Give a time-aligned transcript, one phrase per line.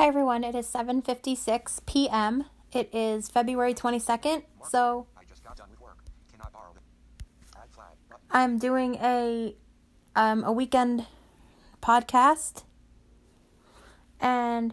[0.00, 2.46] Hi everyone, it is 7:56 p.m.
[2.72, 4.44] It is February 22nd.
[4.66, 5.06] So?
[8.30, 9.54] I'm doing a
[10.16, 11.04] um a weekend
[11.82, 12.62] podcast.
[14.18, 14.72] And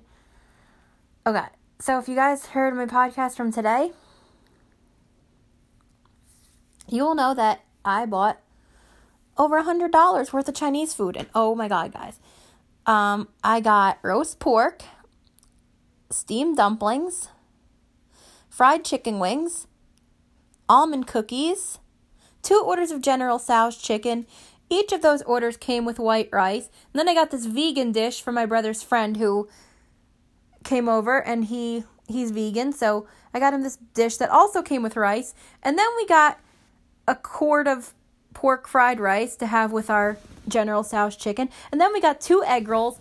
[1.26, 1.48] okay.
[1.80, 3.92] So if you guys heard my podcast from today,
[6.88, 8.40] you will know that I bought
[9.38, 12.18] over a hundred dollars worth of Chinese food, and oh my god, guys,
[12.86, 14.84] um, I got roast pork,
[16.10, 17.30] steamed dumplings,
[18.50, 19.68] fried chicken wings,
[20.70, 21.80] almond cookies,
[22.42, 24.26] two orders of General Tso's chicken.
[24.70, 26.70] Each of those orders came with white rice.
[26.94, 29.48] And then I got this vegan dish from my brother's friend who
[30.64, 34.84] came over and he he's vegan, so I got him this dish that also came
[34.84, 35.34] with rice.
[35.62, 36.40] And then we got
[37.08, 37.94] a quart of
[38.34, 40.18] pork fried rice to have with our
[40.48, 41.50] General Tso's chicken.
[41.72, 43.00] And then we got two egg rolls,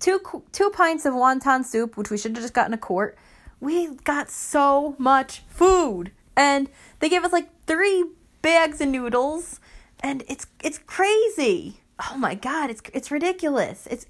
[0.00, 0.20] two
[0.52, 3.16] two pints of wonton soup, which we should have just gotten a quart.
[3.60, 6.12] We got so much food.
[6.36, 6.68] And
[7.00, 8.04] they gave us like 3
[8.42, 9.58] bags of noodles
[10.00, 11.80] and it's it's crazy.
[12.10, 13.86] Oh my god, it's it's ridiculous.
[13.90, 14.06] It's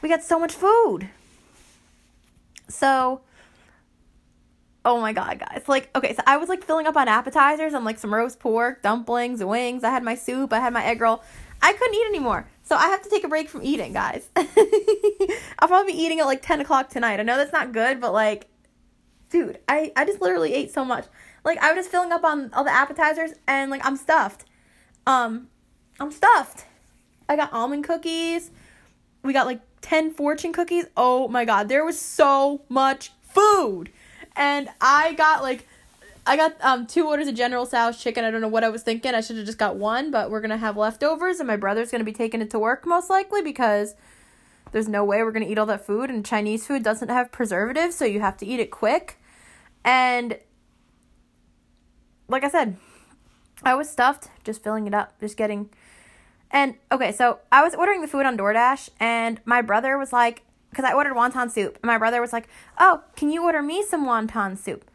[0.00, 1.08] we got so much food.
[2.68, 3.22] So
[4.86, 5.64] Oh my god, guys.
[5.66, 8.82] Like, okay, so I was like filling up on appetizers and like some roast pork,
[8.82, 9.82] dumplings, wings.
[9.82, 11.24] I had my soup, I had my egg roll.
[11.62, 12.48] I couldn't eat anymore.
[12.62, 14.28] So I have to take a break from eating, guys.
[14.36, 17.20] I'll probably be eating at like 10 o'clock tonight.
[17.20, 18.48] I know that's not good, but like,
[19.30, 21.06] dude, I, I just literally ate so much.
[21.44, 24.46] Like, I was just filling up on all the appetizers and like, I'm stuffed.
[25.06, 25.48] Um,
[26.00, 26.66] I'm stuffed.
[27.28, 28.50] I got almond cookies.
[29.22, 30.86] We got like 10 fortune cookies.
[30.96, 33.90] Oh my god, there was so much food
[34.36, 35.66] and I got like
[36.26, 38.24] I got um two orders of General Tso's chicken.
[38.24, 39.14] I don't know what I was thinking.
[39.14, 42.04] I should have just got one, but we're gonna have leftovers, and my brother's gonna
[42.04, 43.94] be taking it to work most likely because
[44.72, 46.10] there's no way we're gonna eat all that food.
[46.10, 49.20] And Chinese food doesn't have preservatives, so you have to eat it quick.
[49.84, 50.38] And
[52.28, 52.76] like I said,
[53.62, 55.70] I was stuffed, just filling it up, just getting.
[56.50, 60.42] And okay, so I was ordering the food on DoorDash, and my brother was like,
[60.70, 61.76] because I ordered wonton soup.
[61.76, 62.48] And my brother was like,
[62.78, 64.90] Oh, can you order me some wonton soup?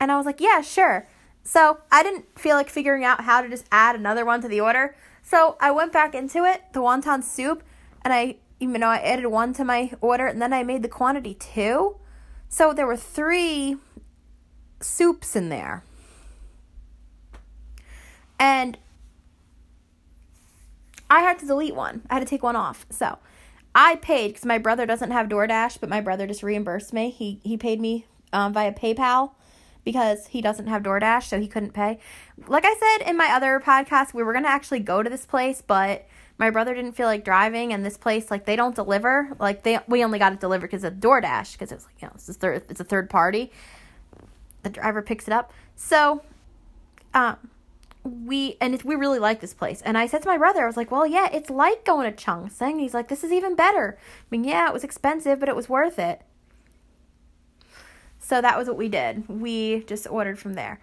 [0.00, 1.06] And I was like, Yeah, sure.
[1.44, 4.60] So I didn't feel like figuring out how to just add another one to the
[4.60, 4.96] order.
[5.22, 7.62] So I went back into it, the wonton soup,
[8.02, 10.88] and I, even though I added one to my order, and then I made the
[10.88, 11.96] quantity two.
[12.48, 13.76] So there were three
[14.80, 15.84] soups in there.
[18.38, 18.78] And
[21.08, 22.02] I had to delete one.
[22.08, 22.86] I had to take one off.
[22.90, 23.18] So
[23.74, 27.10] I paid because my brother doesn't have DoorDash, but my brother just reimbursed me.
[27.10, 29.32] He he paid me um, via PayPal
[29.84, 31.98] because he doesn't have DoorDash, so he couldn't pay.
[32.46, 35.62] Like I said in my other podcast, we were gonna actually go to this place,
[35.66, 36.06] but
[36.38, 39.36] my brother didn't feel like driving, and this place like they don't deliver.
[39.38, 42.12] Like they we only got it delivered because of DoorDash because it's like you know
[42.14, 43.50] it's a third it's a third party.
[44.62, 46.22] The driver picks it up, so
[47.14, 47.36] um
[48.04, 49.82] we and it, we really like this place.
[49.82, 52.24] And I said to my brother, I was like, "Well, yeah, it's like going to
[52.24, 55.56] Chongseng." He's like, "This is even better." I mean, yeah, it was expensive, but it
[55.56, 56.22] was worth it.
[58.30, 59.28] So that was what we did.
[59.28, 60.78] We just ordered from there.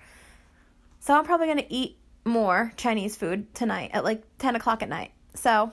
[0.99, 5.11] So I'm probably gonna eat more Chinese food tonight at like ten o'clock at night.
[5.33, 5.71] So,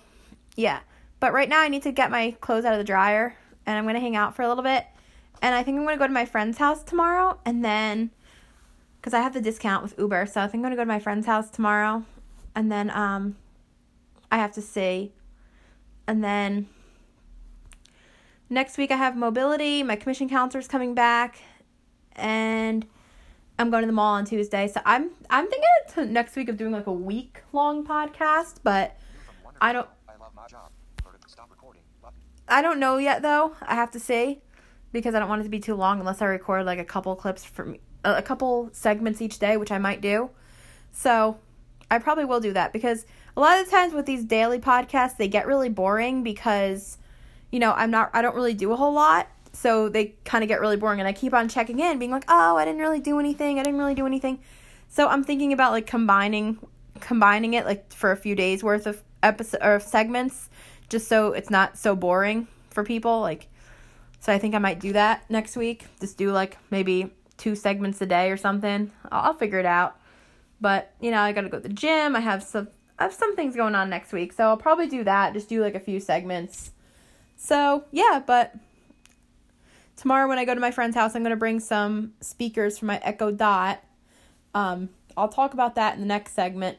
[0.55, 0.83] yeah.
[1.19, 3.35] But right now I need to get my clothes out of the dryer,
[3.67, 4.87] and I'm gonna hang out for a little bit.
[5.43, 8.13] And I think I'm gonna go to my friend's house tomorrow, and then
[9.01, 10.27] because I have the discount with Uber.
[10.27, 12.05] So I think I'm gonna go to my friend's house tomorrow,
[12.55, 13.35] and then um,
[14.31, 15.11] I have to see,
[16.07, 16.69] and then
[18.49, 19.83] next week I have mobility.
[19.83, 21.41] My commission counselor's coming back,
[22.17, 22.87] and
[23.59, 24.69] I'm going to the mall on Tuesday.
[24.69, 28.97] So I'm I'm thinking next week of doing like a week long podcast, but
[29.61, 29.89] I don't
[32.49, 33.57] I don't know yet though.
[33.63, 34.41] I have to see
[34.93, 37.15] because I don't want it to be too long unless I record like a couple
[37.17, 40.31] clips from a couple segments each day, which I might do.
[40.93, 41.39] So,
[41.91, 45.17] I probably will do that because a lot of the times with these daily podcasts,
[45.17, 46.99] they get really boring because
[47.51, 49.29] you know, I'm not I don't really do a whole lot.
[49.55, 52.25] So they kind of get really boring and I keep on checking in being like,
[52.29, 53.59] "Oh, I didn't really do anything.
[53.59, 54.41] I didn't really do anything."
[54.89, 56.59] So I'm thinking about like combining
[57.01, 60.49] combining it like for a few days worth of episode or segments
[60.89, 63.49] just so it's not so boring for people like
[64.21, 65.85] so I think I might do that next week.
[66.01, 68.91] Just do like maybe two segments a day or something.
[69.13, 69.99] I'll, I'll figure it out.
[70.63, 72.17] But you know, I gotta go to the gym.
[72.17, 72.69] I have some
[72.99, 75.35] I have some things going on next week, so I'll probably do that.
[75.35, 76.71] Just do like a few segments.
[77.37, 78.55] So yeah, but
[79.97, 82.99] tomorrow when I go to my friend's house, I'm gonna bring some speakers for my
[83.03, 83.83] Echo Dot.
[84.55, 86.79] Um, I'll talk about that in the next segment.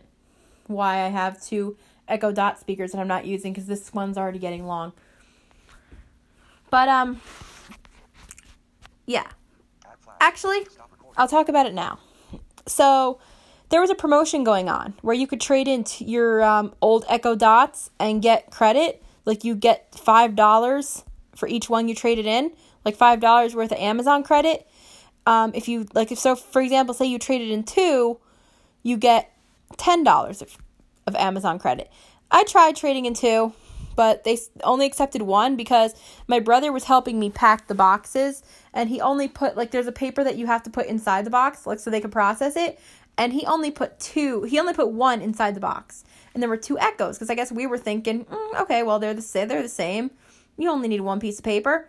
[0.67, 1.77] Why I have two
[2.07, 4.94] Echo Dot speakers that I'm not using because this one's already getting long.
[6.69, 7.21] But um
[9.06, 9.27] Yeah.
[10.19, 10.65] Actually,
[11.17, 12.00] I'll talk about it now.
[12.67, 13.19] So,
[13.69, 17.35] there was a promotion going on where you could trade in your um, old Echo
[17.35, 19.03] Dots and get credit.
[19.25, 21.03] Like, you get $5
[21.35, 22.51] for each one you traded in,
[22.86, 24.68] like $5 worth of Amazon credit.
[25.26, 28.20] Um, if you, like, if so, for example, say you traded in two,
[28.84, 29.34] you get
[29.74, 30.58] $10 of,
[31.08, 31.92] of Amazon credit.
[32.32, 33.54] I tried trading in two,
[33.96, 35.94] but they only accepted one because
[36.28, 38.44] my brother was helping me pack the boxes
[38.74, 41.30] and he only put like there's a paper that you have to put inside the
[41.30, 42.80] box like so they could process it
[43.18, 46.04] and he only put two he only put one inside the box
[46.34, 49.14] and there were two echoes because i guess we were thinking mm, okay well they're
[49.14, 50.12] the they're the same
[50.58, 51.88] you only need one piece of paper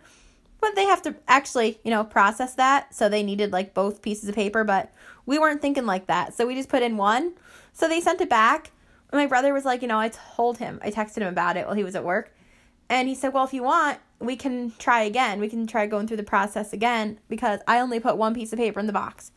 [0.59, 2.93] but they have to actually you know process that.
[2.93, 4.91] So they needed like both pieces of paper but
[5.25, 6.33] we weren't thinking like that.
[6.33, 7.33] So we just put in one.
[7.73, 8.71] So they sent it back.
[9.11, 11.65] And my brother was like you know i told him i texted him about it
[11.65, 12.33] while he was at work.
[12.89, 15.39] And he said well if you want we can try again.
[15.39, 18.59] We can try going through the process again because i only put one piece of
[18.59, 19.31] paper in the box.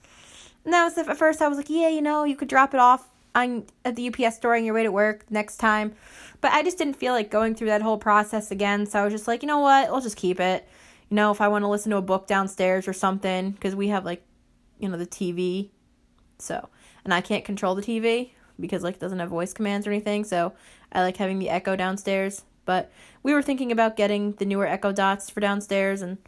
[0.65, 2.81] And that was at first i was like yeah you know you could drop it
[2.81, 5.93] off on at the ups store on your way to work next time.
[6.41, 8.87] But i just didn't feel like going through that whole process again.
[8.87, 9.89] So i was just like you know what?
[9.89, 10.67] I'll just keep it
[11.11, 13.89] you know if i want to listen to a book downstairs or something because we
[13.89, 14.23] have like
[14.79, 15.71] you know the tv
[16.39, 16.69] so
[17.05, 20.25] and i can't control the tv because like it doesn't have voice commands or anything
[20.25, 20.53] so
[20.93, 22.91] i like having the echo downstairs but
[23.23, 26.19] we were thinking about getting the newer echo dots for downstairs and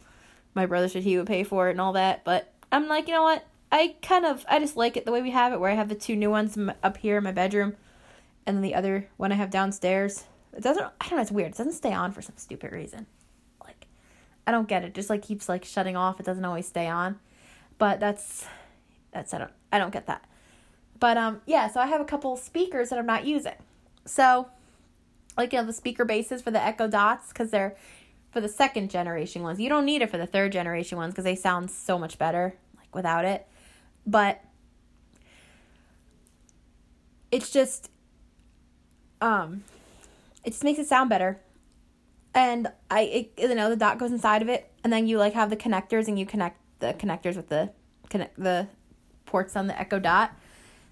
[0.53, 3.13] my brother said he would pay for it and all that but i'm like you
[3.13, 3.45] know what?
[3.71, 5.89] I kind of i just like it the way we have it where i have
[5.89, 7.75] the two new ones up here in my bedroom
[8.45, 10.25] and then the other one i have downstairs.
[10.55, 13.07] It doesn't i don't know it's weird it doesn't stay on for some stupid reason
[14.45, 14.93] i don't get it.
[14.93, 16.19] just like keeps like shutting off.
[16.19, 17.19] It doesn't always stay on.
[17.77, 18.45] But that's
[19.11, 20.25] that's i don't i don't get that.
[20.99, 23.55] But um yeah so i have a couple speakers that i'm not using.
[24.05, 24.47] So
[25.37, 27.75] like you know the speaker bases for the echo dots because they're
[28.31, 29.59] for the second generation ones.
[29.59, 32.55] You don't need it for the third generation ones because they sound so much better
[32.75, 33.47] like without it.
[34.05, 34.43] But
[37.31, 37.89] it's just
[39.21, 39.63] um
[40.43, 41.39] it just makes it sound better
[42.35, 45.33] and i it, you know the dot goes inside of it and then you like
[45.33, 47.69] have the connectors and you connect the connectors with the
[48.09, 48.67] connect the
[49.25, 50.35] ports on the echo dot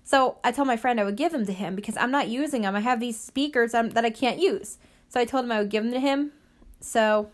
[0.04, 2.64] so I told my friend I would give them to him because I'm not using
[2.64, 2.76] them.
[2.76, 4.78] I have these speakers um, that I can't use.
[5.10, 6.32] So I told him I would give them to him.
[6.80, 7.30] So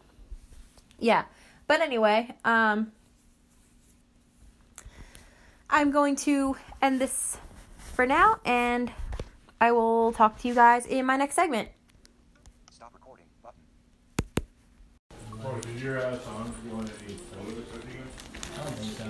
[0.99, 1.25] yeah.
[1.67, 2.91] But anyway, um
[5.69, 7.37] I'm going to end this
[7.77, 8.91] for now and
[9.59, 11.69] I will talk to you guys in my next segment.
[12.71, 13.25] Stop recording.
[13.43, 13.59] Button.
[15.47, 18.03] Or did your song go on any photos or anything?
[18.53, 19.05] I don't think so.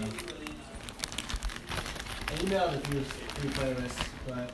[2.27, 4.51] I emailed a few, few playlists, but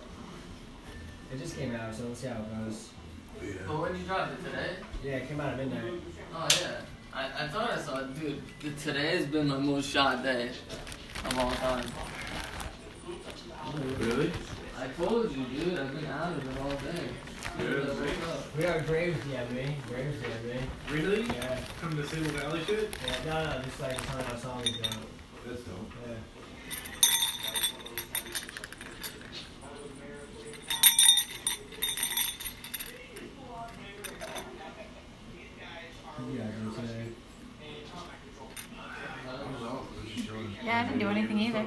[1.34, 2.90] it just came out, so we'll see how it goes.
[3.68, 4.70] But when did you dropped it today?
[5.04, 6.02] Yeah, it came out at midnight.
[6.34, 6.82] Oh yeah.
[7.14, 8.42] I, I thought I saw it, dude.
[8.62, 10.52] The, today has been my most shot day
[11.26, 11.86] of all time.
[14.00, 14.32] Really?
[14.80, 15.80] I told you, dude.
[15.80, 17.10] I've been out of it all day.
[17.58, 18.58] Yeah, Dude, I it's woke up.
[18.58, 19.88] We got Graves DM'd.
[19.88, 20.92] Graves DM'd.
[20.92, 21.22] Really?
[21.24, 21.56] Yeah.
[21.78, 22.90] From the Sable Valley shit?
[23.06, 24.90] Yeah, no, no, just like telling how songs go.
[25.46, 25.92] That's dope.
[26.08, 26.16] Yeah.
[36.36, 37.08] Yeah, go today.
[40.64, 41.66] Yeah, I didn't do anything either.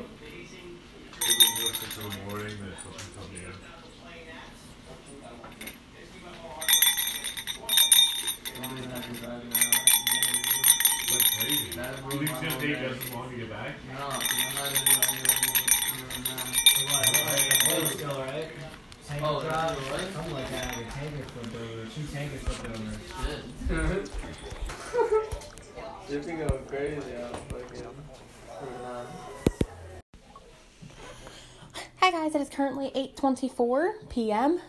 [32.57, 34.61] Currently 8:24 p.m.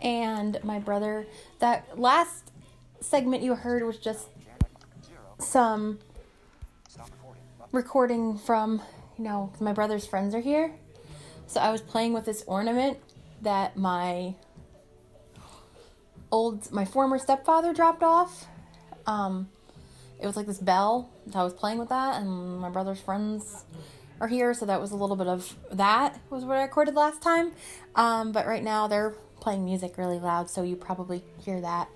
[0.00, 1.26] and my brother
[1.58, 2.52] that last
[3.00, 4.28] segment you heard was just
[5.40, 5.98] some
[7.72, 8.38] recording.
[8.38, 8.80] From,
[9.18, 10.72] you know, my brother's friends are here.
[11.48, 12.98] So I was playing with this ornament
[13.42, 14.36] that my
[16.30, 18.46] old my former stepfather dropped off.
[19.06, 19.48] Um
[20.20, 21.10] it was like this bell.
[21.32, 23.64] So I was playing with that and my brother's friends
[24.20, 27.22] are here, so that was a little bit of that was what I recorded last
[27.22, 27.52] time.
[27.94, 31.88] Um but right now they're playing music really loud, so you probably hear that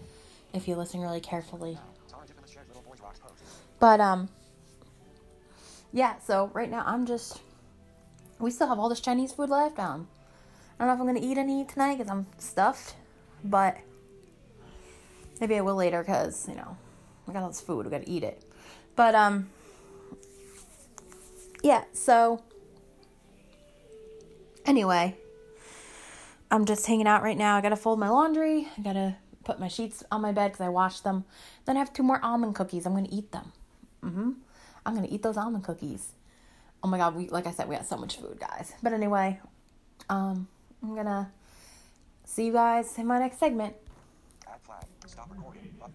[0.53, 1.79] if you listen really carefully.
[3.79, 4.29] But um
[5.93, 7.41] yeah, so right now I'm just
[8.39, 9.79] we still have all this Chinese food left.
[9.79, 10.09] Um
[10.79, 12.97] I don't know if I'm gonna eat any tonight because I'm stuffed,
[13.45, 13.77] but
[15.41, 16.77] maybe I will later because you know
[17.27, 18.43] we got all this food, we gotta eat it.
[18.97, 19.51] But um
[21.65, 22.43] yeah, so
[24.67, 25.17] anyway,
[26.51, 27.57] I'm just hanging out right now.
[27.57, 28.69] I gotta fold my laundry.
[28.77, 31.25] I gotta put my sheets on my bed because I washed them.
[31.65, 32.85] Then I have two more almond cookies.
[32.85, 33.53] I'm gonna eat them.
[34.05, 34.31] Mm-hmm.
[34.85, 36.13] I'm gonna eat those almond cookies.
[36.83, 38.75] Oh my god, we like I said, we got so much food, guys.
[38.83, 39.41] But anyway,
[40.11, 40.47] um,
[40.83, 41.33] I'm gonna
[42.25, 43.75] see you guys in my next segment.
[45.07, 45.75] Stop recording.
[45.81, 45.95] Button.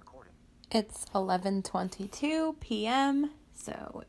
[0.00, 0.32] Recording.
[0.74, 3.30] It's 11:22 p.m.
[3.52, 4.04] So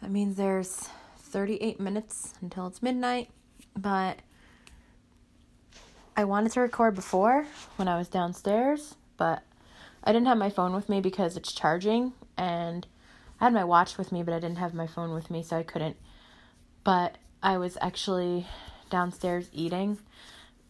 [0.00, 0.88] that means there's
[1.18, 3.30] 38 minutes until it's midnight,
[3.76, 4.20] but
[6.16, 9.42] I wanted to record before when I was downstairs, but
[10.04, 12.86] I didn't have my phone with me because it's charging and
[13.40, 15.56] I had my watch with me, but I didn't have my phone with me, so
[15.56, 15.96] I couldn't.
[16.84, 18.46] But I was actually
[18.88, 19.98] downstairs eating.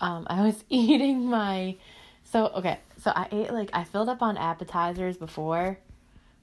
[0.01, 1.77] Um, I was eating my
[2.25, 5.79] so okay, so I ate like I filled up on appetizers before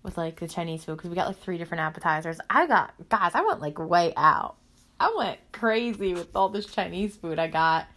[0.04, 2.40] with like the Chinese food because we got like three different appetizers.
[2.50, 4.56] I got guys, I went like way out.
[5.00, 7.88] I went crazy with all this Chinese food I got.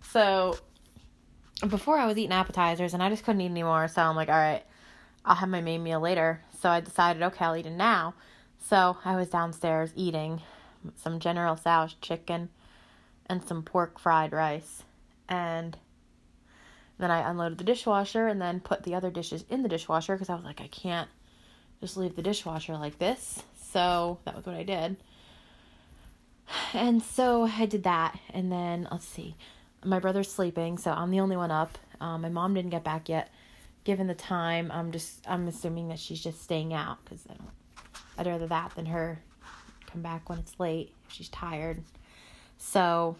[0.00, 0.56] So
[1.68, 3.88] before I was eating appetizers and I just couldn't eat anymore.
[3.88, 4.64] So I'm like, all right,
[5.24, 6.40] I'll have my main meal later.
[6.58, 8.14] So I decided, okay, I'll eat it now.
[8.58, 10.40] So I was downstairs eating
[10.96, 12.48] some General Tso's chicken
[13.26, 14.84] and some pork fried rice.
[15.28, 15.76] And
[17.00, 20.28] then I unloaded the dishwasher and then put the other dishes in the dishwasher because
[20.28, 21.08] I was like, I can't
[21.80, 23.42] just leave the dishwasher like this.
[23.72, 24.96] So that was what I did.
[26.74, 28.18] And so I did that.
[28.34, 29.36] And then, let's see,
[29.84, 31.78] my brother's sleeping, so I'm the only one up.
[32.00, 33.30] Um, my mom didn't get back yet.
[33.84, 37.24] Given the time, I'm just, I'm assuming that she's just staying out because
[38.18, 39.20] I'd rather that than her
[39.86, 41.82] come back when it's late if she's tired.
[42.58, 43.16] So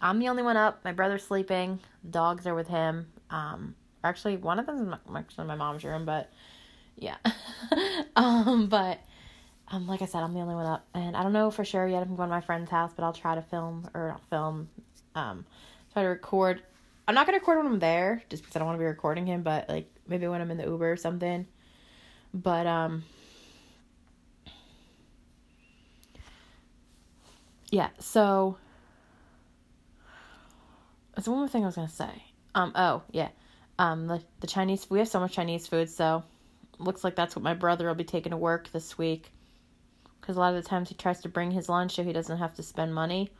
[0.00, 0.84] I'm the only one up.
[0.84, 1.80] My brother's sleeping.
[2.02, 3.06] The dogs are with him.
[3.34, 3.74] Um,
[4.04, 6.30] actually, one of them is my, actually in my mom's room, but
[6.96, 7.16] yeah.
[8.16, 9.00] um, but
[9.68, 11.86] um, like I said, I'm the only one up, and I don't know for sure
[11.86, 14.22] yet if I'm going to my friend's house, but I'll try to film or not
[14.30, 14.68] film.
[15.16, 15.44] Um,
[15.92, 16.62] try to record.
[17.06, 19.26] I'm not gonna record when I'm there, just because I don't want to be recording
[19.26, 21.46] him, but like maybe when I'm in the Uber or something.
[22.32, 23.04] But um.
[27.70, 28.58] Yeah, so
[31.16, 32.23] there's one more thing I was gonna say.
[32.54, 32.72] Um.
[32.74, 33.28] Oh yeah.
[33.78, 34.06] Um.
[34.06, 34.88] The the Chinese.
[34.88, 36.22] We have so much Chinese food, so
[36.78, 39.30] looks like that's what my brother will be taking to work this week.
[40.20, 42.38] Because a lot of the times he tries to bring his lunch so he doesn't
[42.38, 43.30] have to spend money.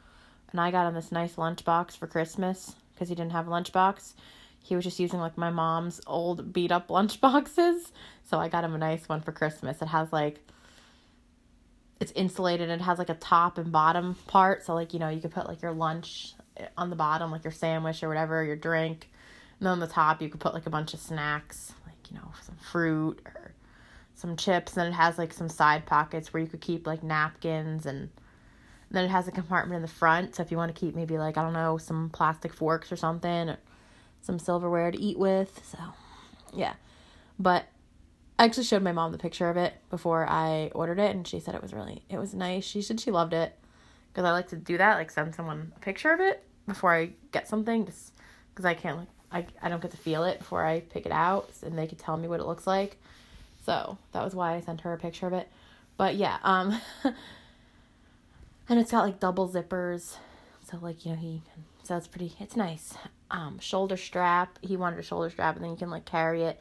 [0.50, 4.14] And I got him this nice lunchbox for Christmas because he didn't have a lunchbox.
[4.62, 7.90] He was just using like my mom's old beat up lunchboxes.
[8.26, 9.82] So I got him a nice one for Christmas.
[9.82, 10.40] It has like
[12.00, 14.64] it's insulated and it has like a top and bottom part.
[14.64, 16.32] So like, you know, you could put like your lunch
[16.76, 19.10] on the bottom, like your sandwich or whatever, your drink.
[19.58, 22.16] And then on the top you could put like a bunch of snacks, like, you
[22.16, 23.52] know, some fruit or
[24.14, 24.72] some chips.
[24.72, 28.10] And then it has like some side pockets where you could keep like napkins and
[28.94, 30.94] and then it has a compartment in the front, so if you want to keep
[30.94, 33.58] maybe like I don't know some plastic forks or something, or
[34.22, 35.60] some silverware to eat with.
[35.64, 35.78] So,
[36.52, 36.74] yeah.
[37.36, 37.66] But
[38.38, 41.40] I actually showed my mom the picture of it before I ordered it, and she
[41.40, 42.62] said it was really it was nice.
[42.64, 43.58] She said she loved it
[44.14, 47.10] because I like to do that, like send someone a picture of it before I
[47.32, 48.12] get something, just
[48.50, 51.12] because I can't like I I don't get to feel it before I pick it
[51.12, 52.96] out, and they could tell me what it looks like.
[53.66, 55.48] So that was why I sent her a picture of it.
[55.96, 56.80] But yeah, um.
[58.68, 60.16] and it's got like double zippers
[60.68, 61.42] so like you know he
[61.82, 62.94] so it's pretty it's nice
[63.30, 66.60] um shoulder strap he wanted a shoulder strap and then you can like carry it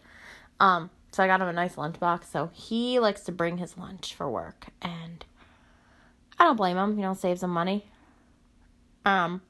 [0.59, 4.13] um so i got him a nice lunchbox so he likes to bring his lunch
[4.13, 5.25] for work and
[6.39, 7.85] i don't blame him you know save some money
[9.05, 9.41] um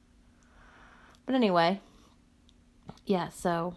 [1.26, 1.80] but anyway
[3.06, 3.74] yeah so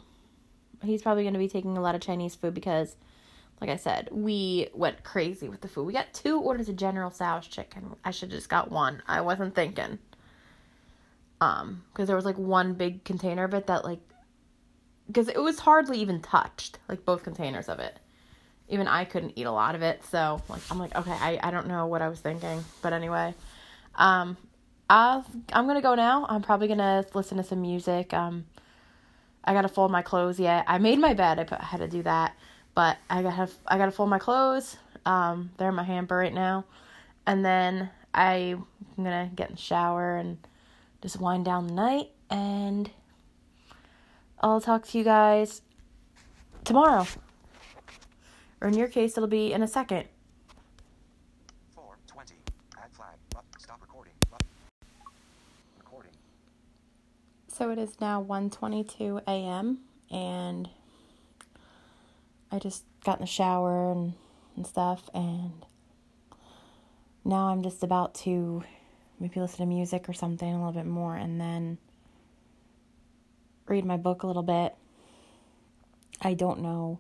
[0.84, 2.96] he's probably going to be taking a lot of chinese food because
[3.60, 5.86] like I said, we went crazy with the food.
[5.86, 7.96] We got two orders of General Tso's chicken.
[8.06, 9.02] I should have just got one.
[9.08, 9.98] I wasn't thinking.
[11.42, 14.00] Um, because there was like one big container of it that like,
[15.08, 17.98] because it was hardly even touched, like both containers of it.
[18.70, 21.52] Even I couldn't eat a lot of it, so like I'm like okay, I I
[21.52, 23.34] don't know what I was thinking, but anyway,
[23.96, 24.36] um,
[24.90, 26.26] I'll I'm gonna go now.
[26.28, 28.14] I'm probably gonna listen to some music.
[28.14, 28.46] Um,
[29.44, 30.66] I gotta fold my clothes yet.
[30.68, 31.40] I made my bed.
[31.40, 32.36] I, put, I had to do that
[32.78, 34.78] but I gotta I gotta fold my clothes.
[35.04, 36.64] Um, they're in my hamper right now,
[37.26, 40.38] and then I'm gonna get in the shower and
[41.02, 42.12] just wind down the night.
[42.30, 42.92] And
[44.42, 45.64] I'll talk to you guys
[46.66, 47.08] tomorrow,
[48.62, 50.06] or in your case, it'll be in a second.
[51.76, 52.34] 420.
[52.78, 53.16] Add flag.
[53.30, 53.48] Button.
[53.60, 54.14] Stop recording.
[54.30, 54.48] Button.
[55.78, 56.12] Recording.
[57.48, 59.80] So it is now 1:22 a.m.
[60.10, 60.70] and
[62.52, 64.14] I just got in the shower and
[64.58, 65.10] and stuff.
[65.14, 65.66] And
[67.24, 68.64] now I'm just about to
[69.20, 71.78] maybe listen to music or something a little bit more and then
[73.68, 74.76] read my book a little bit.
[76.22, 77.00] I don't know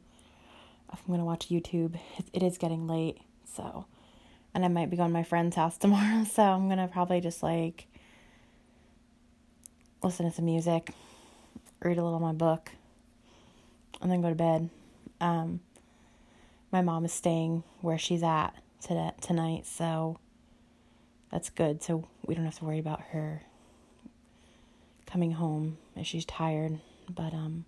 [0.92, 1.98] if I'm going to watch YouTube.
[2.34, 3.86] It, is getting late, so.
[4.54, 7.22] And I might be going to my friend's house tomorrow, so I'm going to probably
[7.22, 7.88] just like
[10.04, 10.94] listen to some music,
[11.82, 12.72] read a little of my book,
[14.02, 14.70] and then go to bed.
[15.20, 15.62] Um,
[16.72, 20.20] my mom is staying where she's at today, tonight, so
[21.32, 21.82] that's good.
[21.82, 23.44] So we don't have to worry about her
[25.06, 26.80] coming home if she's tired.
[27.10, 27.66] But um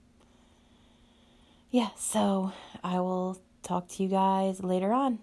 [1.71, 2.51] yeah, so
[2.83, 5.19] I will talk to you guys later on.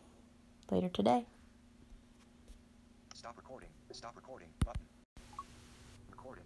[0.70, 1.26] Later today.
[3.14, 3.68] Stop recording.
[3.92, 4.48] Stop recording.
[4.64, 4.82] Button.
[6.10, 6.44] Recording.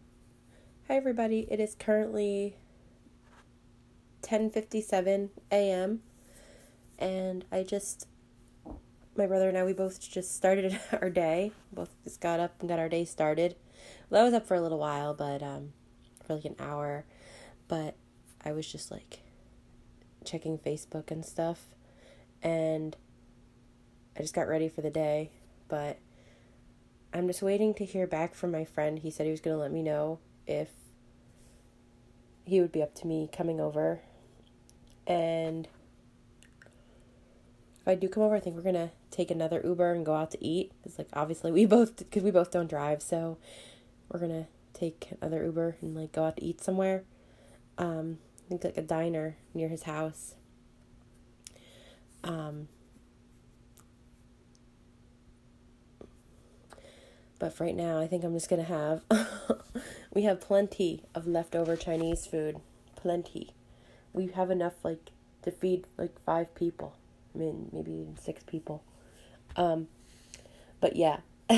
[0.88, 1.46] Hi everybody.
[1.50, 2.56] It is currently
[4.22, 6.00] 10:57 a.m.
[6.98, 8.06] and I just
[9.16, 11.52] my brother and I we both just started our day.
[11.72, 13.56] Both just got up and got our day started.
[14.08, 15.74] Well, I was up for a little while, but um
[16.24, 17.04] for like an hour,
[17.68, 17.96] but
[18.42, 19.20] I was just like
[20.24, 21.66] checking Facebook and stuff
[22.42, 22.96] and
[24.16, 25.30] I just got ready for the day,
[25.68, 25.98] but
[27.12, 28.98] I'm just waiting to hear back from my friend.
[28.98, 30.68] He said he was going to let me know if
[32.44, 34.00] he would be up to me coming over.
[35.06, 35.68] And
[37.80, 40.14] if I do come over, I think we're going to take another Uber and go
[40.14, 40.72] out to eat.
[40.84, 43.38] It's like obviously we both cuz we both don't drive, so
[44.10, 47.04] we're going to take another Uber and like go out to eat somewhere.
[47.78, 48.18] Um
[48.50, 50.34] think like a diner near his house.
[52.24, 52.68] Um
[57.38, 59.00] But for right now, I think I'm just gonna have.
[60.14, 62.60] we have plenty of leftover Chinese food,
[62.96, 63.54] plenty.
[64.12, 65.08] We have enough like
[65.42, 66.96] to feed like five people.
[67.34, 68.82] I mean, maybe even six people.
[69.56, 69.88] Um,
[70.80, 71.20] but yeah,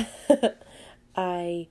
[1.15, 1.67] I.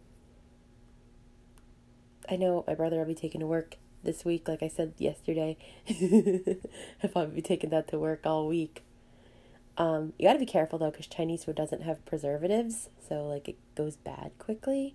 [2.29, 5.57] I know my brother will be taking to work this week, like I said yesterday.
[7.03, 8.83] I'll probably be taking that to work all week.
[9.79, 13.49] Um, you got to be careful though, because Chinese food doesn't have preservatives, so like
[13.49, 14.95] it goes bad quickly.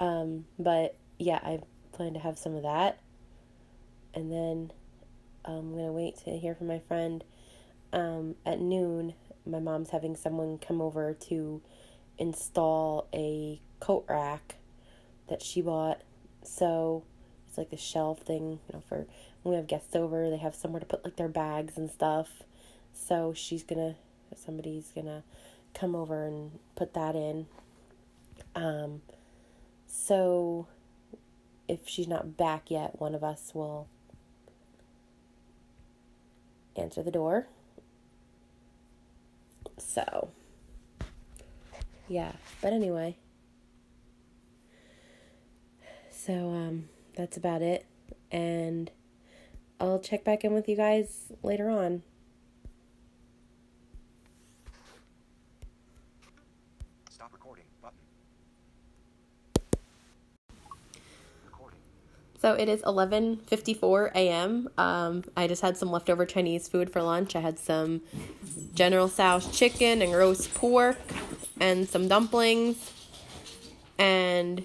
[0.00, 1.60] Um, but yeah, I
[1.92, 2.98] plan to have some of that,
[4.14, 4.72] and then
[5.44, 7.22] um, I'm gonna wait to hear from my friend.
[7.92, 9.14] Um, at noon,
[9.46, 11.60] my mom's having someone come over to
[12.18, 14.56] install a coat rack
[15.28, 16.00] that she bought.
[16.42, 17.04] So
[17.52, 19.04] it's like the shelf thing, you know, for
[19.42, 22.44] when we have guests over, they have somewhere to put like their bags and stuff.
[22.94, 23.96] So she's gonna,
[24.34, 25.22] somebody's gonna
[25.74, 27.46] come over and put that in.
[28.54, 29.02] Um,
[29.86, 30.66] so
[31.68, 33.86] if she's not back yet, one of us will
[36.74, 37.48] answer the door.
[39.76, 40.30] So,
[42.08, 43.18] yeah, but anyway.
[46.10, 47.86] So, um, that's about it.
[48.30, 48.90] And
[49.80, 52.02] I'll check back in with you guys later on.
[57.10, 57.64] Stop recording.
[57.82, 57.98] Button.
[61.44, 61.78] Recording.
[62.40, 64.68] So it is 11:54 a.m.
[64.78, 67.36] Um, I just had some leftover Chinese food for lunch.
[67.36, 68.02] I had some
[68.74, 70.98] General Tso's chicken and roast pork
[71.60, 72.90] and some dumplings
[73.98, 74.64] and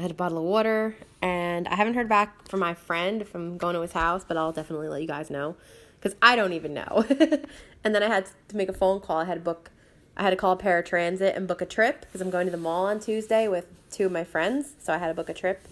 [0.00, 3.58] I had a bottle of water and I haven't heard back from my friend from
[3.58, 5.56] going to his house, but I'll definitely let you guys know
[6.00, 7.04] cuz I don't even know.
[7.84, 9.18] and then I had to make a phone call.
[9.18, 9.70] I had to book
[10.16, 12.86] I had to call paratransit and book a trip because I'm going to the mall
[12.86, 14.72] on Tuesday with two of my friends.
[14.78, 15.68] So I had to book a trip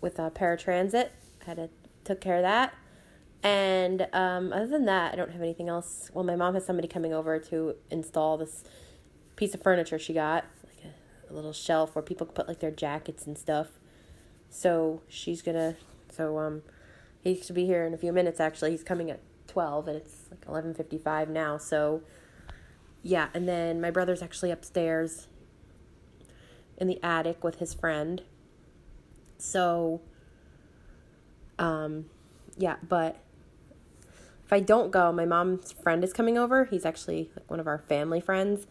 [0.00, 1.10] with a paratransit.
[1.42, 1.70] I had to
[2.02, 2.74] took care of that.
[3.44, 6.10] And um, other than that, I don't have anything else.
[6.12, 8.64] Well, my mom has somebody coming over to install this
[9.36, 10.44] piece of furniture she got,
[11.30, 13.68] a, little shelf where people put like their jackets and stuff.
[14.48, 15.76] So she's gonna.
[16.12, 16.62] So um,
[17.22, 18.40] he should be here in a few minutes.
[18.40, 21.58] Actually, he's coming at twelve, and it's like eleven fifty-five now.
[21.58, 22.02] So
[23.02, 25.28] yeah, and then my brother's actually upstairs
[26.76, 28.22] in the attic with his friend.
[29.38, 30.00] So
[31.58, 32.06] um
[32.56, 33.16] yeah, but
[34.44, 36.64] if I don't go, my mom's friend is coming over.
[36.64, 38.66] He's actually like one of our family friends.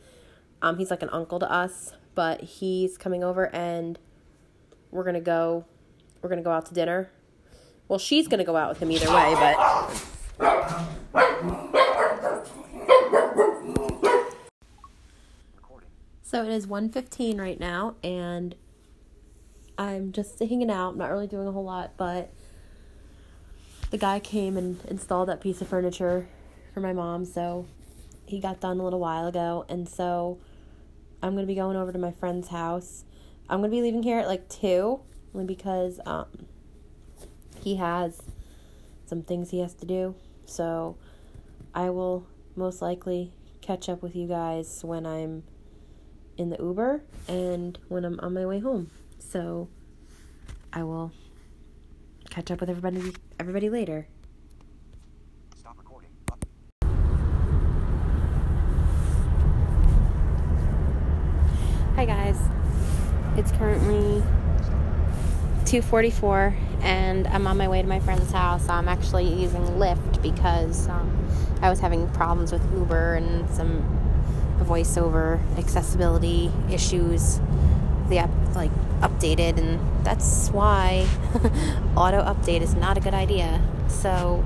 [0.62, 3.98] Um he's like an uncle to us, but he's coming over and
[4.92, 5.64] we're to go
[6.22, 7.10] we're to go out to dinner.
[7.88, 9.56] Well, she's to go out with him either way, but
[16.22, 18.54] So it is 1:15 right now and
[19.78, 22.34] I'm just hanging out, i'm not really doing a whole lot, but
[23.92, 26.28] the guy came and installed that piece of furniture
[26.74, 27.66] for my mom, so
[28.26, 30.38] he got done a little while ago, and so
[31.22, 33.04] I'm gonna be going over to my friend's house.
[33.50, 35.02] I'm gonna be leaving here at like two,
[35.34, 36.28] only because um
[37.62, 38.22] he has
[39.06, 40.16] some things he has to do.
[40.46, 40.98] So
[41.74, 45.44] I will most likely catch up with you guys when I'm
[46.38, 48.90] in the Uber and when I'm on my way home.
[49.20, 49.68] So
[50.72, 51.12] I will
[52.30, 54.08] catch up with everybody everybody later.
[55.56, 56.10] Stop recording.
[56.26, 56.48] Button.
[62.00, 62.40] Hi guys.
[63.36, 64.24] It's currently
[65.66, 68.70] 2:44 and I'm on my way to my friend's house.
[68.70, 71.12] I'm actually using Lyft because um,
[71.62, 73.84] I was having problems with Uber and some
[74.62, 77.42] voiceover accessibility issues.
[78.08, 81.06] The app like updated and that's why
[81.98, 83.62] auto update is not a good idea.
[83.90, 84.42] So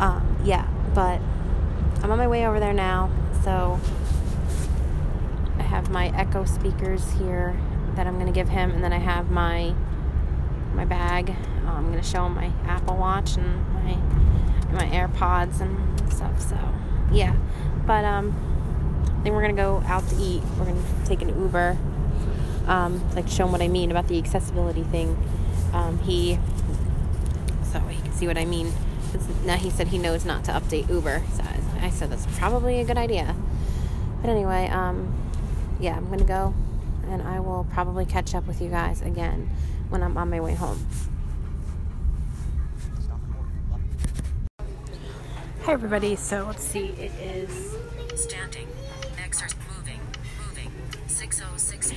[0.00, 1.18] um, yeah, but
[2.02, 3.10] I'm on my way over there now.
[3.42, 3.80] So
[5.70, 7.56] have my Echo speakers here
[7.94, 9.72] that I'm gonna give him, and then I have my
[10.74, 11.30] my bag.
[11.64, 13.94] Uh, I'm gonna show him my Apple Watch and my
[14.72, 16.40] my AirPods and stuff.
[16.40, 16.58] So
[17.12, 17.36] yeah,
[17.86, 18.34] but um,
[19.22, 20.42] then we're gonna go out to eat.
[20.58, 21.78] We're gonna take an Uber.
[22.66, 25.16] Um, like show him what I mean about the accessibility thing.
[25.72, 26.38] Um, he
[27.72, 28.72] so he can see what I mean.
[29.44, 31.22] Now he said he knows not to update Uber.
[31.34, 31.44] So
[31.80, 33.34] I said that's probably a good idea.
[34.20, 35.14] But anyway, um,
[35.80, 36.54] yeah, I'm gonna go,
[37.08, 39.50] and I will probably catch up with you guys again
[39.88, 40.86] when I'm on my way home.
[45.62, 46.16] Hi everybody.
[46.16, 46.86] So let's see.
[46.98, 47.76] It is
[48.14, 48.66] Standing.
[49.18, 50.00] Are moving.
[50.46, 50.70] Moving.
[51.06, 51.92] 606.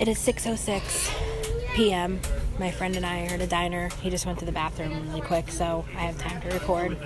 [0.00, 2.20] it is 6:06 p.m.
[2.58, 3.90] My friend and I are at a diner.
[4.02, 6.96] He just went to the bathroom really quick, so I have time to record.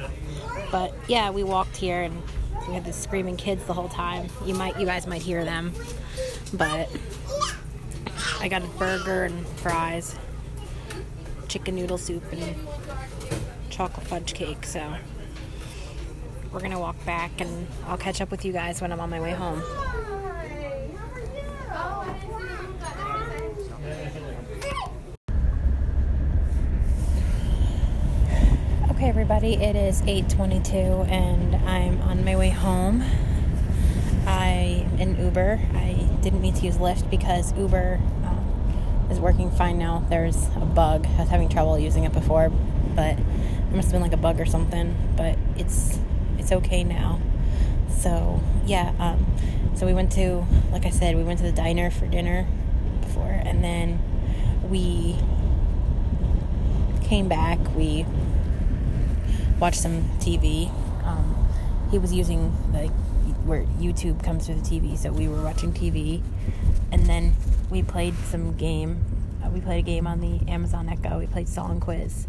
[0.70, 2.22] But yeah, we walked here and
[2.68, 4.28] we had the screaming kids the whole time.
[4.44, 5.72] You might, you guys might hear them,
[6.54, 6.88] but
[8.40, 10.16] I got a burger and fries,
[11.48, 12.56] chicken noodle soup, and
[13.70, 14.64] chocolate fudge cake.
[14.64, 14.94] So
[16.52, 19.20] we're gonna walk back, and I'll catch up with you guys when I'm on my
[19.20, 19.62] way home.
[29.02, 33.02] Okay, everybody, it is 8:22 and I'm on my way home.
[34.28, 35.58] I am in Uber.
[35.74, 40.04] I didn't mean to use Lyft because Uber um, is working fine now.
[40.08, 41.08] There's a bug.
[41.16, 42.50] I was having trouble using it before,
[42.94, 44.94] but it must have been like a bug or something.
[45.16, 45.98] But it's
[46.38, 47.20] it's okay now.
[47.90, 49.26] So yeah, um,
[49.74, 52.46] so we went to, like I said, we went to the diner for dinner
[53.00, 53.98] before, and then
[54.70, 55.18] we
[57.02, 57.58] came back.
[57.74, 58.06] We
[59.62, 60.68] watched some TV.
[61.04, 61.48] Um,
[61.92, 62.90] he was using like
[63.46, 66.20] where YouTube comes through the TV, so we were watching TV,
[66.90, 67.32] and then
[67.70, 69.04] we played some game.
[69.42, 71.16] Uh, we played a game on the Amazon Echo.
[71.16, 72.26] We played Song Quiz,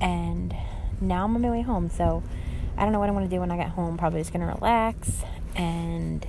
[0.00, 0.56] and
[0.98, 1.90] now I'm on my way home.
[1.90, 2.22] So
[2.78, 3.98] I don't know what I want to do when I get home.
[3.98, 5.12] Probably just gonna relax,
[5.56, 6.26] and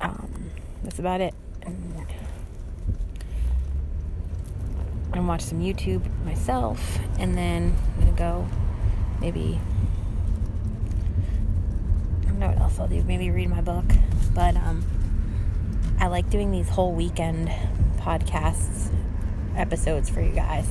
[0.00, 0.30] um,
[0.84, 1.34] that's about it.
[1.62, 2.06] And,
[5.12, 8.48] and watch some YouTube myself, and then I'm gonna go
[9.20, 9.60] maybe
[12.22, 13.02] I don't know what else I'll do.
[13.04, 13.84] Maybe read my book,
[14.34, 14.84] but um,
[15.98, 17.50] I like doing these whole weekend
[17.98, 18.90] podcasts
[19.56, 20.66] episodes for you guys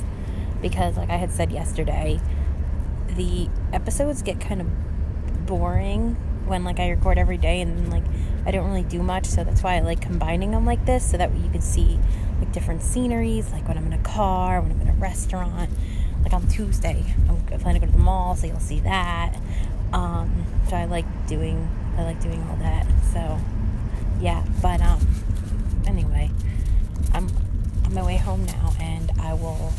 [0.62, 2.20] because, like I had said yesterday,
[3.16, 8.04] the episodes get kind of boring when like I record every day and like
[8.46, 11.18] I don't really do much so that's why I like combining them like this so
[11.18, 12.00] that you can see
[12.40, 15.70] like different sceneries like when I'm in a car when I'm in a restaurant
[16.24, 19.36] like on Tuesday I'm planning to go to the mall so you'll see that
[19.94, 23.40] um so I like doing I like doing all that so
[24.22, 25.06] yeah but um
[25.88, 26.30] anyway
[27.14, 27.28] I'm
[27.86, 29.74] on my way home now and I will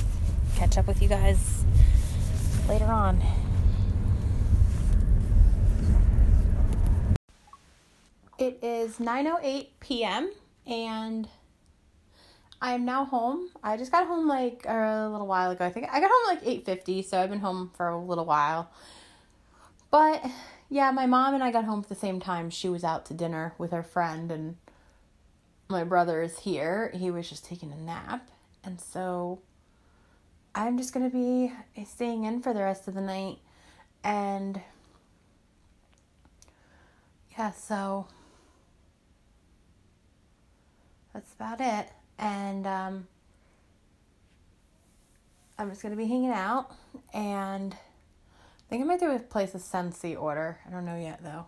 [0.57, 1.65] catch up with you guys
[2.69, 3.23] later on
[8.41, 10.33] It is 9:08 p.m.
[10.67, 11.29] and
[12.61, 13.49] I am now home.
[13.63, 15.65] I just got home like a little while ago.
[15.65, 18.71] I think I got home like 8:50, so I've been home for a little while.
[19.91, 20.25] But
[20.69, 22.51] yeah, my mom and I got home at the same time.
[22.51, 24.57] She was out to dinner with her friend and
[25.69, 26.93] my brother is here.
[26.95, 28.31] He was just taking a nap.
[28.63, 29.41] And so
[30.55, 31.53] I'm just going to be
[31.85, 33.39] staying in for the rest of the night
[34.05, 34.61] and
[37.39, 38.07] yeah, so
[41.15, 41.89] that's about it.
[42.23, 43.07] And um,
[45.59, 46.71] I'm just gonna be hanging out,
[47.15, 50.59] and I think I might do a place a Scentsy order.
[50.67, 51.47] I don't know yet though,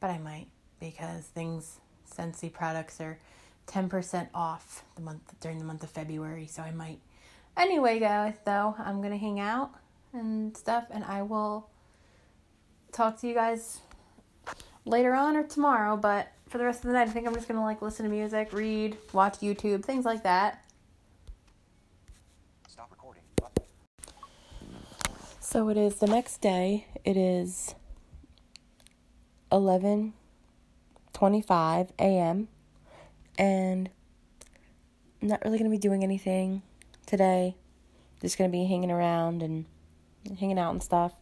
[0.00, 0.48] but I might
[0.80, 1.80] because things
[2.14, 3.18] Scentsy products are
[3.66, 6.46] ten percent off the month during the month of February.
[6.46, 7.00] So I might.
[7.56, 9.70] Anyway, guys, though I'm gonna hang out
[10.12, 11.70] and stuff, and I will
[12.92, 13.80] talk to you guys
[14.84, 15.96] later on or tomorrow.
[15.96, 18.10] But for the rest of the night, I think I'm just gonna like listen to
[18.10, 20.62] music, read, watch YouTube, things like that.
[22.68, 23.22] Stop recording.
[25.40, 26.88] So it is the next day.
[27.06, 27.74] It is
[29.50, 32.48] 11:25 a.m.
[33.38, 33.88] and
[35.22, 36.60] I'm not really going to be doing anything
[37.06, 37.56] today.
[38.20, 39.64] Just going to be hanging around and
[40.38, 41.14] hanging out and stuff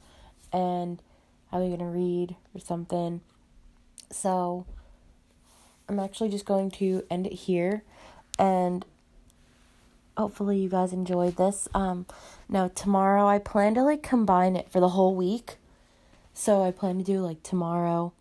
[0.53, 1.01] and
[1.51, 3.21] probably going to read or something.
[4.11, 4.65] So
[5.91, 7.83] I'm actually just going to end it here
[8.39, 8.85] and
[10.17, 11.67] hopefully you guys enjoyed this.
[11.75, 12.07] Um
[12.49, 15.57] now tomorrow I plan to like combine it for the whole week.
[16.33, 18.13] So I plan to do like tomorrow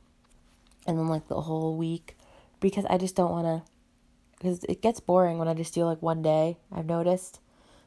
[0.87, 2.17] and then like the whole week
[2.59, 6.01] because I just don't want to cuz it gets boring when I just do like
[6.01, 6.57] one day.
[6.71, 7.39] I've noticed.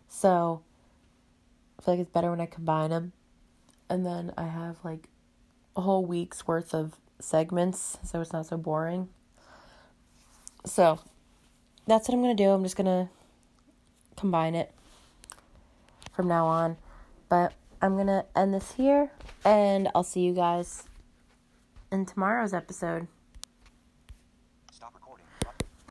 [0.09, 0.61] So
[1.77, 3.15] I feel like it's better when I combine them.
[3.91, 5.09] And then I have like
[5.75, 9.09] a whole week's worth of segments so it's not so boring.
[10.65, 11.01] So
[11.87, 12.51] that's what I'm going to do.
[12.51, 13.09] I'm just going to
[14.17, 14.73] combine it
[16.13, 16.77] from now on.
[17.29, 19.11] But I'm going to end this here
[19.45, 20.85] and I'll see you guys
[21.91, 23.09] in tomorrow's episode.